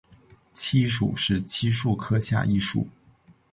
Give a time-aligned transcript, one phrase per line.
[0.51, 2.87] 漆属是漆树科下一属。